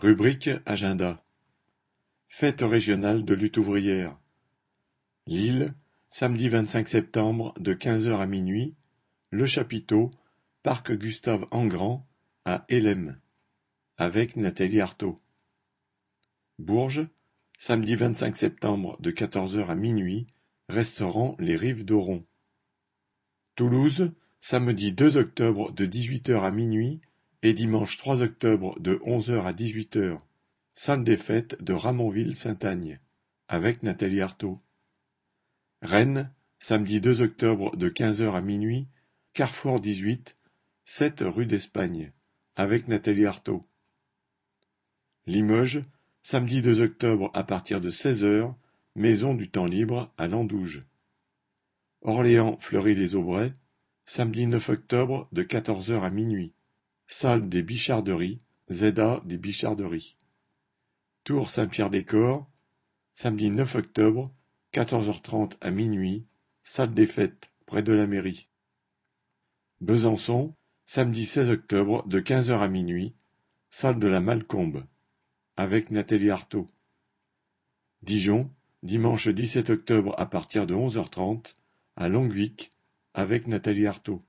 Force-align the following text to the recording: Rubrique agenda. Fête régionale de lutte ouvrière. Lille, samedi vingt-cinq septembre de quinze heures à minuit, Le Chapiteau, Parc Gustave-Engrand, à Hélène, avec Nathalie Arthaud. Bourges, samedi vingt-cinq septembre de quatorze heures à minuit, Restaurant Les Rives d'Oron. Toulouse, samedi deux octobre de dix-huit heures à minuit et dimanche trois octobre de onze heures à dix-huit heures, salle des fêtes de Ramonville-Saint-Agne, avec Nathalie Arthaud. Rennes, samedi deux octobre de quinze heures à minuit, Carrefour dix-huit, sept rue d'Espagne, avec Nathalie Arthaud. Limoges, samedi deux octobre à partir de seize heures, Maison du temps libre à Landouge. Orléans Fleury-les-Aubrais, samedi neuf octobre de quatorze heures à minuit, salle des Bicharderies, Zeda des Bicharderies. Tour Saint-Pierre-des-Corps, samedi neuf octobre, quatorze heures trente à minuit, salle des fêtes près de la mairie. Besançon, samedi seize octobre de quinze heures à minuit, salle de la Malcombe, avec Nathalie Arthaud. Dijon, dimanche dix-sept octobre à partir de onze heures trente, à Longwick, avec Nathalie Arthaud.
Rubrique 0.00 0.50
agenda. 0.64 1.24
Fête 2.28 2.62
régionale 2.62 3.24
de 3.24 3.34
lutte 3.34 3.56
ouvrière. 3.56 4.16
Lille, 5.26 5.66
samedi 6.08 6.48
vingt-cinq 6.48 6.86
septembre 6.86 7.52
de 7.58 7.74
quinze 7.74 8.06
heures 8.06 8.20
à 8.20 8.28
minuit, 8.28 8.76
Le 9.30 9.44
Chapiteau, 9.44 10.12
Parc 10.62 10.92
Gustave-Engrand, 10.92 12.06
à 12.44 12.64
Hélène, 12.68 13.20
avec 13.96 14.36
Nathalie 14.36 14.80
Arthaud. 14.80 15.18
Bourges, 16.60 17.02
samedi 17.58 17.96
vingt-cinq 17.96 18.36
septembre 18.36 18.96
de 19.00 19.10
quatorze 19.10 19.56
heures 19.56 19.70
à 19.70 19.74
minuit, 19.74 20.28
Restaurant 20.68 21.34
Les 21.40 21.56
Rives 21.56 21.84
d'Oron. 21.84 22.24
Toulouse, 23.56 24.12
samedi 24.38 24.92
deux 24.92 25.16
octobre 25.16 25.72
de 25.72 25.86
dix-huit 25.86 26.28
heures 26.28 26.44
à 26.44 26.52
minuit 26.52 27.00
et 27.42 27.52
dimanche 27.52 27.98
trois 27.98 28.22
octobre 28.22 28.78
de 28.80 29.00
onze 29.04 29.30
heures 29.30 29.46
à 29.46 29.52
dix-huit 29.52 29.96
heures, 29.96 30.26
salle 30.74 31.04
des 31.04 31.16
fêtes 31.16 31.62
de 31.62 31.72
Ramonville-Saint-Agne, 31.72 33.00
avec 33.48 33.82
Nathalie 33.82 34.20
Arthaud. 34.20 34.60
Rennes, 35.82 36.32
samedi 36.58 37.00
deux 37.00 37.22
octobre 37.22 37.76
de 37.76 37.88
quinze 37.88 38.20
heures 38.20 38.34
à 38.34 38.40
minuit, 38.40 38.88
Carrefour 39.32 39.80
dix-huit, 39.80 40.36
sept 40.84 41.20
rue 41.20 41.46
d'Espagne, 41.46 42.12
avec 42.56 42.88
Nathalie 42.88 43.26
Arthaud. 43.26 43.64
Limoges, 45.26 45.82
samedi 46.22 46.62
deux 46.62 46.80
octobre 46.80 47.30
à 47.34 47.44
partir 47.44 47.80
de 47.80 47.90
seize 47.90 48.24
heures, 48.24 48.56
Maison 48.96 49.34
du 49.34 49.48
temps 49.48 49.66
libre 49.66 50.12
à 50.18 50.26
Landouge. 50.26 50.82
Orléans 52.02 52.56
Fleury-les-Aubrais, 52.58 53.52
samedi 54.04 54.46
neuf 54.46 54.70
octobre 54.70 55.28
de 55.30 55.44
quatorze 55.44 55.92
heures 55.92 56.02
à 56.02 56.10
minuit, 56.10 56.52
salle 57.10 57.48
des 57.48 57.62
Bicharderies, 57.62 58.38
Zeda 58.68 59.22
des 59.24 59.38
Bicharderies. 59.38 60.14
Tour 61.24 61.48
Saint-Pierre-des-Corps, 61.48 62.46
samedi 63.14 63.50
neuf 63.50 63.76
octobre, 63.76 64.30
quatorze 64.72 65.08
heures 65.08 65.22
trente 65.22 65.56
à 65.62 65.70
minuit, 65.70 66.26
salle 66.64 66.92
des 66.92 67.06
fêtes 67.06 67.50
près 67.64 67.82
de 67.82 67.94
la 67.94 68.06
mairie. 68.06 68.50
Besançon, 69.80 70.54
samedi 70.84 71.24
seize 71.24 71.48
octobre 71.48 72.06
de 72.06 72.20
quinze 72.20 72.50
heures 72.50 72.62
à 72.62 72.68
minuit, 72.68 73.14
salle 73.70 73.98
de 73.98 74.06
la 74.06 74.20
Malcombe, 74.20 74.84
avec 75.56 75.90
Nathalie 75.90 76.30
Arthaud. 76.30 76.66
Dijon, 78.02 78.50
dimanche 78.82 79.28
dix-sept 79.28 79.70
octobre 79.70 80.14
à 80.18 80.26
partir 80.26 80.66
de 80.66 80.74
onze 80.74 80.98
heures 80.98 81.10
trente, 81.10 81.54
à 81.96 82.10
Longwick, 82.10 82.70
avec 83.14 83.46
Nathalie 83.46 83.86
Arthaud. 83.86 84.22